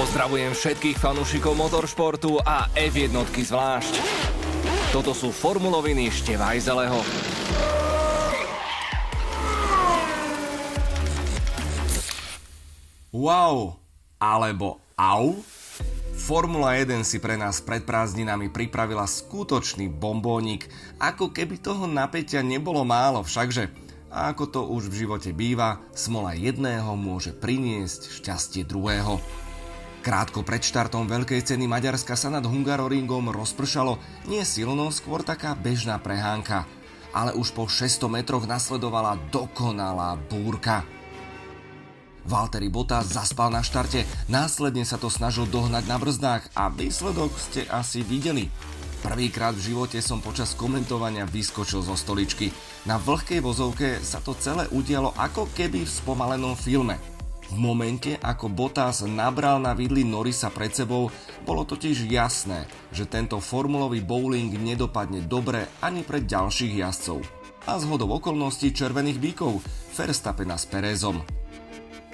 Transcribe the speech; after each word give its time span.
Pozdravujem 0.00 0.56
všetkých 0.56 0.96
fanúšikov 0.96 1.60
motoršportu 1.60 2.40
a 2.40 2.72
F1 2.72 3.12
zvlášť. 3.20 3.94
Toto 4.96 5.12
sú 5.12 5.28
formuloviny 5.28 6.08
Števajzeleho. 6.08 7.04
Wow, 13.12 13.76
alebo 14.16 14.80
au? 14.96 15.36
Formula 16.16 16.80
1 16.80 17.04
si 17.04 17.20
pre 17.20 17.36
nás 17.36 17.60
pred 17.60 17.84
prázdninami 17.84 18.48
pripravila 18.48 19.04
skutočný 19.04 19.92
bombónik, 19.92 20.72
ako 20.96 21.28
keby 21.28 21.60
toho 21.60 21.84
napätia 21.84 22.40
nebolo 22.40 22.88
málo 22.88 23.20
všakže. 23.20 23.68
A 24.08 24.32
ako 24.32 24.44
to 24.48 24.60
už 24.64 24.88
v 24.88 25.04
živote 25.04 25.36
býva, 25.36 25.84
smola 25.92 26.32
jedného 26.32 26.96
môže 26.96 27.36
priniesť 27.36 28.16
šťastie 28.16 28.64
druhého. 28.64 29.20
Krátko 30.00 30.40
pred 30.40 30.64
štartom 30.64 31.04
veľkej 31.04 31.44
ceny 31.44 31.68
Maďarska 31.68 32.16
sa 32.16 32.32
nad 32.32 32.40
Hungaroringom 32.40 33.36
rozpršalo 33.36 34.00
nie 34.32 34.40
silno, 34.48 34.88
skôr 34.88 35.20
taká 35.20 35.52
bežná 35.52 36.00
prehánka. 36.00 36.64
Ale 37.12 37.36
už 37.36 37.52
po 37.52 37.68
600 37.68 38.08
metroch 38.08 38.48
nasledovala 38.48 39.20
dokonalá 39.28 40.16
búrka. 40.16 40.88
Valtteri 42.24 42.72
Bottas 42.72 43.12
zaspal 43.12 43.52
na 43.52 43.60
štarte, 43.60 44.08
následne 44.32 44.88
sa 44.88 44.96
to 44.96 45.12
snažil 45.12 45.44
dohnať 45.44 45.84
na 45.84 46.00
brzdách 46.00 46.48
a 46.56 46.72
výsledok 46.72 47.36
ste 47.36 47.68
asi 47.68 48.00
videli. 48.00 48.48
Prvýkrát 49.04 49.52
v 49.52 49.72
živote 49.72 50.00
som 50.00 50.24
počas 50.24 50.56
komentovania 50.56 51.28
vyskočil 51.28 51.84
zo 51.84 51.92
stoličky. 51.92 52.48
Na 52.88 52.96
vlhkej 52.96 53.44
vozovke 53.44 54.00
sa 54.00 54.24
to 54.24 54.32
celé 54.40 54.64
udialo 54.72 55.12
ako 55.20 55.48
keby 55.52 55.84
v 55.84 55.92
spomalenom 55.92 56.56
filme– 56.56 56.96
v 57.50 57.58
momente, 57.58 58.14
ako 58.14 58.46
Bottas 58.46 59.02
nabral 59.02 59.58
na 59.58 59.74
vidli 59.74 60.06
Norisa 60.06 60.54
pred 60.54 60.70
sebou, 60.70 61.10
bolo 61.42 61.66
totiž 61.66 62.06
jasné, 62.06 62.64
že 62.94 63.10
tento 63.10 63.42
formulový 63.42 64.06
bowling 64.06 64.54
nedopadne 64.54 65.26
dobre 65.26 65.66
ani 65.82 66.06
pre 66.06 66.22
ďalších 66.22 66.78
jazdcov. 66.78 67.18
A 67.66 67.76
z 67.76 67.84
hodov 67.90 68.22
okolností 68.22 68.70
červených 68.70 69.18
bíkov 69.18 69.60
Verstappena 69.92 70.56
s 70.56 70.64
Perezom. 70.70 71.20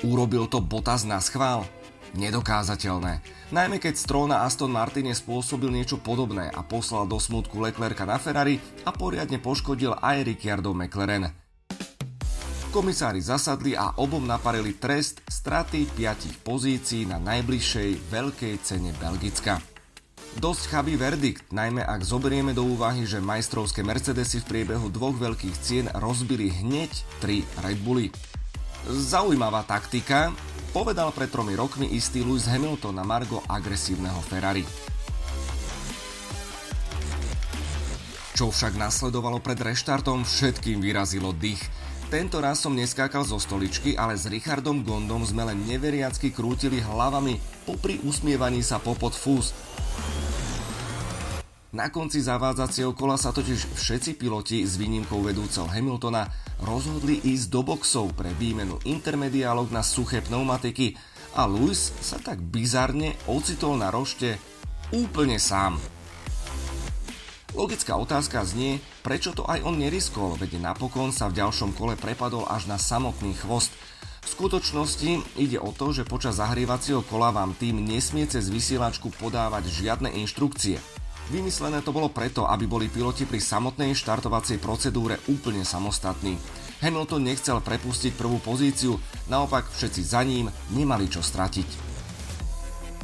Urobil 0.02 0.48
to 0.48 0.64
Bottas 0.64 1.04
na 1.04 1.20
schvál? 1.20 1.68
Nedokázateľné. 2.16 3.20
Najmä 3.52 3.76
keď 3.76 3.94
Strona 3.94 4.36
Aston 4.42 4.72
Martin 4.72 5.12
spôsobil 5.12 5.68
niečo 5.68 6.00
podobné 6.00 6.48
a 6.48 6.64
poslal 6.64 7.04
do 7.04 7.20
smutku 7.20 7.60
Leclerca 7.60 8.08
na 8.08 8.16
Ferrari 8.16 8.56
a 8.88 8.90
poriadne 8.90 9.36
poškodil 9.36 10.00
aj 10.00 10.24
Ricciardo 10.24 10.72
McLaren. 10.72 11.45
Komisári 12.76 13.24
zasadli 13.24 13.72
a 13.72 13.96
obom 13.96 14.20
naparili 14.20 14.76
trest 14.76 15.24
straty 15.24 15.88
5 15.96 16.44
pozícií 16.44 17.08
na 17.08 17.16
najbližšej 17.16 18.12
veľkej 18.12 18.54
cene 18.60 18.92
Belgicka. 19.00 19.64
Dosť 20.36 20.76
chabý 20.76 21.00
verdikt, 21.00 21.56
najmä 21.56 21.80
ak 21.80 22.04
zoberieme 22.04 22.52
do 22.52 22.68
úvahy, 22.68 23.08
že 23.08 23.24
majstrovské 23.24 23.80
Mercedesy 23.80 24.44
v 24.44 24.48
priebehu 24.52 24.92
dvoch 24.92 25.16
veľkých 25.16 25.56
cien 25.56 25.88
rozbili 25.88 26.52
hneď 26.52 26.92
3 27.24 27.64
Red 27.64 27.80
Bully. 27.80 28.12
Zaujímavá 28.84 29.64
taktika, 29.64 30.36
povedal 30.76 31.16
pred 31.16 31.32
tromi 31.32 31.56
rokmi 31.56 31.88
istý 31.96 32.20
Lewis 32.20 32.44
Hamilton 32.44 33.00
na 33.00 33.08
Margo 33.08 33.40
agresívneho 33.48 34.20
Ferrari. 34.20 34.68
Čo 38.36 38.52
však 38.52 38.76
nasledovalo 38.76 39.40
pred 39.40 39.56
reštartom, 39.56 40.28
všetkým 40.28 40.84
vyrazilo 40.84 41.32
dých. 41.32 41.64
Tento 42.06 42.38
raz 42.38 42.62
som 42.62 42.70
neskákal 42.70 43.26
zo 43.26 43.34
stoličky, 43.42 43.98
ale 43.98 44.14
s 44.14 44.30
Richardom 44.30 44.86
Gondom 44.86 45.26
sme 45.26 45.42
len 45.42 45.66
neveriacky 45.66 46.30
krútili 46.30 46.78
hlavami 46.78 47.34
popri 47.66 47.98
usmievaní 48.06 48.62
sa 48.62 48.78
popod 48.78 49.10
fús. 49.10 49.50
Na 51.74 51.90
konci 51.90 52.22
zavádzacieho 52.22 52.94
kola 52.94 53.18
sa 53.18 53.34
totiž 53.34 53.74
všetci 53.74 54.22
piloti 54.22 54.62
s 54.62 54.78
výnimkou 54.78 55.18
vedúceho 55.18 55.66
Hamiltona 55.66 56.30
rozhodli 56.62 57.18
ísť 57.26 57.50
do 57.50 57.66
boxov 57.66 58.14
pre 58.14 58.30
výmenu 58.38 58.78
intermediálok 58.86 59.74
na 59.74 59.82
suché 59.82 60.22
pneumatiky 60.22 60.94
a 61.34 61.50
Lewis 61.50 61.90
sa 61.98 62.22
tak 62.22 62.38
bizarne 62.38 63.18
ocitol 63.26 63.82
na 63.82 63.90
rošte 63.90 64.38
úplne 64.94 65.42
sám. 65.42 65.74
Logická 67.56 67.96
otázka 67.96 68.44
znie, 68.44 68.84
prečo 69.00 69.32
to 69.32 69.48
aj 69.48 69.64
on 69.64 69.80
neriskol, 69.80 70.36
veď 70.36 70.60
napokon 70.60 71.08
sa 71.08 71.32
v 71.32 71.40
ďalšom 71.40 71.72
kole 71.72 71.96
prepadol 71.96 72.44
až 72.44 72.68
na 72.68 72.76
samotný 72.76 73.32
chvost. 73.32 73.72
V 74.20 74.28
skutočnosti 74.28 75.24
ide 75.40 75.56
o 75.56 75.72
to, 75.72 75.88
že 75.96 76.04
počas 76.04 76.36
zahrievacieho 76.36 77.00
kola 77.08 77.32
vám 77.32 77.56
tým 77.56 77.80
nesmie 77.80 78.28
cez 78.28 78.52
vysielačku 78.52 79.08
podávať 79.16 79.72
žiadne 79.72 80.12
inštrukcie. 80.20 80.76
Vymyslené 81.32 81.80
to 81.80 81.96
bolo 81.96 82.12
preto, 82.12 82.44
aby 82.44 82.68
boli 82.68 82.92
piloti 82.92 83.24
pri 83.24 83.40
samotnej 83.40 83.96
štartovacej 83.96 84.60
procedúre 84.60 85.16
úplne 85.32 85.64
samostatní. 85.64 86.36
Hamilton 86.84 87.24
nechcel 87.24 87.64
prepustiť 87.64 88.20
prvú 88.20 88.36
pozíciu, 88.36 89.00
naopak 89.32 89.64
všetci 89.72 90.02
za 90.04 90.20
ním 90.28 90.52
nemali 90.76 91.08
čo 91.08 91.24
stratiť. 91.24 91.95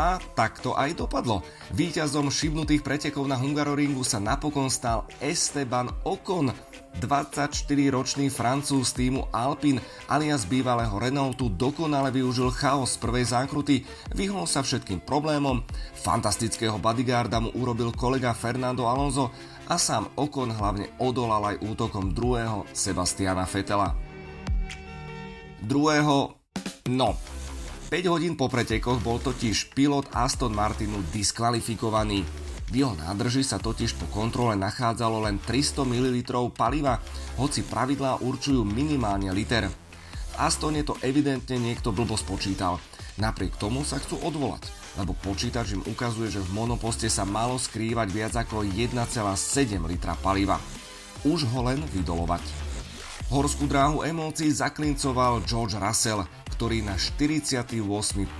A 0.02 0.18
tak 0.34 0.58
to 0.58 0.74
aj 0.74 0.98
dopadlo. 0.98 1.46
Výťazom 1.78 2.26
šibnutých 2.26 2.82
pretekov 2.82 3.22
na 3.30 3.38
Hungaroringu 3.38 4.02
sa 4.02 4.18
napokon 4.18 4.66
stal 4.66 5.06
Esteban 5.22 5.94
Ocon, 6.02 6.50
24-ročný 6.98 8.26
francúz 8.26 8.90
týmu 8.98 9.30
Alpine 9.30 9.78
alias 10.10 10.42
bývalého 10.42 10.90
Renaultu 10.98 11.54
dokonale 11.54 12.10
využil 12.10 12.50
chaos 12.50 12.98
prvej 12.98 13.30
zákruty, 13.30 13.86
vyhol 14.18 14.50
sa 14.50 14.66
všetkým 14.66 15.06
problémom, 15.06 15.62
fantastického 16.02 16.82
bodyguarda 16.82 17.38
mu 17.38 17.54
urobil 17.54 17.94
kolega 17.94 18.34
Fernando 18.34 18.90
Alonso 18.90 19.30
a 19.70 19.78
sám 19.78 20.10
Ocon 20.18 20.50
hlavne 20.50 20.90
odolal 20.98 21.54
aj 21.54 21.62
útokom 21.62 22.10
druhého 22.10 22.66
Sebastiana 22.74 23.46
Fetela. 23.46 23.94
Druhého, 25.62 26.34
no, 26.90 27.14
5 27.92 28.08
hodín 28.08 28.40
po 28.40 28.48
pretekoch 28.48 29.04
bol 29.04 29.20
totiž 29.20 29.76
pilot 29.76 30.16
Aston 30.16 30.56
Martinu 30.56 31.04
diskvalifikovaný. 31.12 32.24
V 32.72 32.80
jeho 32.80 32.96
nádrži 32.96 33.44
sa 33.44 33.60
totiž 33.60 34.00
po 34.00 34.08
kontrole 34.08 34.56
nachádzalo 34.56 35.28
len 35.28 35.36
300 35.36 35.84
ml 35.84 36.24
paliva, 36.56 37.04
hoci 37.36 37.60
pravidlá 37.60 38.24
určujú 38.24 38.64
minimálne 38.64 39.28
liter. 39.36 39.68
V 39.68 40.34
Astone 40.40 40.80
to 40.88 40.96
evidentne 41.04 41.60
niekto 41.60 41.92
blbo 41.92 42.16
spočítal. 42.16 42.80
Napriek 43.20 43.60
tomu 43.60 43.84
sa 43.84 44.00
chcú 44.00 44.16
odvolať, 44.24 44.72
lebo 44.96 45.12
počítač 45.12 45.76
im 45.76 45.84
ukazuje, 45.84 46.32
že 46.32 46.40
v 46.40 46.48
monoposte 46.56 47.12
sa 47.12 47.28
malo 47.28 47.60
skrývať 47.60 48.08
viac 48.08 48.32
ako 48.40 48.64
1,7 48.72 49.04
litra 49.84 50.16
paliva. 50.24 50.56
Už 51.28 51.44
ho 51.44 51.60
len 51.60 51.84
vydolovať. 51.92 52.71
Horskú 53.32 53.64
dráhu 53.64 54.04
emócií 54.04 54.52
zaklincoval 54.52 55.48
George 55.48 55.80
Russell, 55.80 56.28
ktorý 56.52 56.84
na 56.84 57.00
48. 57.00 57.80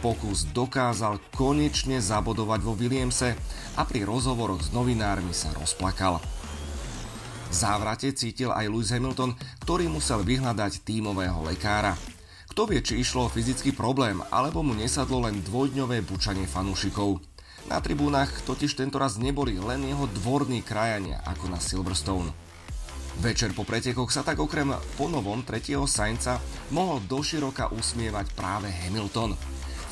pokus 0.04 0.44
dokázal 0.52 1.16
konečne 1.32 1.96
zabodovať 1.96 2.60
vo 2.60 2.76
Williamse 2.76 3.32
a 3.80 3.88
pri 3.88 4.04
rozhovoroch 4.04 4.60
s 4.60 4.68
novinármi 4.68 5.32
sa 5.32 5.48
rozplakal. 5.56 6.20
Závrate 7.48 8.12
cítil 8.12 8.52
aj 8.52 8.68
Lewis 8.68 8.92
Hamilton, 8.92 9.32
ktorý 9.64 9.88
musel 9.88 10.20
vyhľadať 10.28 10.84
tímového 10.84 11.40
lekára. 11.40 11.96
Kto 12.52 12.68
vie, 12.68 12.84
či 12.84 13.00
išlo 13.00 13.24
o 13.24 13.32
fyzický 13.32 13.72
problém, 13.72 14.20
alebo 14.28 14.60
mu 14.60 14.76
nesadlo 14.76 15.24
len 15.24 15.40
dvojdňové 15.40 16.04
bučanie 16.04 16.44
fanúšikov. 16.44 17.16
Na 17.64 17.80
tribúnach 17.80 18.28
totiž 18.44 18.76
tentoraz 18.76 19.16
neboli 19.16 19.56
len 19.56 19.88
jeho 19.88 20.04
dvorní 20.04 20.60
krajania 20.60 21.24
ako 21.24 21.48
na 21.48 21.64
Silverstone. 21.64 22.51
Večer 23.20 23.52
po 23.52 23.68
pretekoch 23.68 24.08
sa 24.08 24.24
tak 24.24 24.40
okrem 24.40 24.72
ponovom 24.96 25.44
tretieho 25.44 25.84
Sainca 25.84 26.40
mohol 26.72 27.04
doširoka 27.04 27.68
usmievať 27.76 28.32
práve 28.32 28.72
Hamilton. 28.72 29.36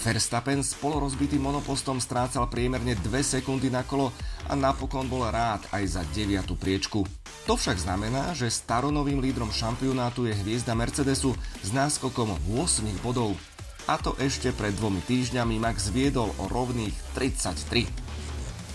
Verstappen 0.00 0.65
s 0.65 0.73
polorozbitým 0.81 1.44
monopostom 1.44 2.00
strácal 2.00 2.49
priemerne 2.49 2.97
2 2.97 3.21
sekundy 3.21 3.69
na 3.69 3.85
kolo 3.85 4.17
a 4.49 4.56
napokon 4.56 5.05
bol 5.05 5.29
rád 5.29 5.61
aj 5.77 6.00
za 6.00 6.03
9. 6.17 6.56
priečku. 6.56 7.05
To 7.44 7.53
však 7.53 7.77
znamená, 7.85 8.33
že 8.33 8.49
staronovým 8.49 9.21
lídrom 9.21 9.53
šampionátu 9.53 10.25
je 10.25 10.33
hviezda 10.41 10.73
Mercedesu 10.73 11.37
s 11.61 11.69
náskokom 11.77 12.33
8 12.49 13.05
bodov. 13.05 13.37
A 13.85 14.00
to 14.00 14.17
ešte 14.17 14.56
pred 14.56 14.73
dvomi 14.73 15.05
týždňami 15.05 15.61
Max 15.61 15.93
viedol 15.93 16.33
o 16.41 16.49
rovných 16.49 16.97
33. 17.12 17.85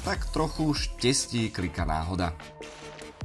Tak 0.06 0.30
trochu 0.30 0.78
štestí 0.78 1.50
klika 1.50 1.90
náhoda. 1.90 2.38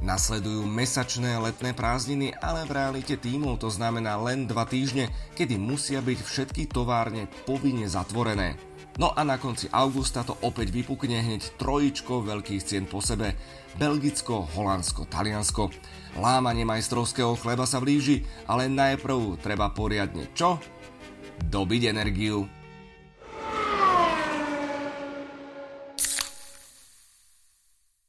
Nasledujú 0.01 0.65
mesačné 0.65 1.37
letné 1.37 1.77
prázdniny, 1.77 2.33
ale 2.41 2.65
v 2.65 2.73
realite 2.73 3.21
tímov 3.21 3.61
to 3.61 3.69
znamená 3.69 4.17
len 4.17 4.49
dva 4.49 4.65
týždne, 4.65 5.13
kedy 5.37 5.61
musia 5.61 6.01
byť 6.01 6.19
všetky 6.25 6.73
továrne 6.73 7.29
povinne 7.45 7.85
zatvorené. 7.85 8.57
No 8.97 9.13
a 9.13 9.21
na 9.21 9.37
konci 9.37 9.69
augusta 9.69 10.25
to 10.25 10.35
opäť 10.41 10.73
vypukne 10.73 11.21
hneď 11.21 11.53
trojičko 11.61 12.25
veľkých 12.25 12.65
cien 12.65 12.89
po 12.89 12.97
sebe. 12.99 13.37
Belgicko, 13.77 14.49
Holandsko, 14.57 15.05
Taliansko. 15.05 15.69
Lámanie 16.17 16.65
majstrovského 16.65 17.37
chleba 17.37 17.69
sa 17.69 17.77
blíži, 17.77 18.25
ale 18.49 18.67
najprv 18.67 19.37
treba 19.37 19.69
poriadne 19.69 20.27
čo? 20.33 20.57
Dobiť 21.45 21.93
energiu. 21.93 22.60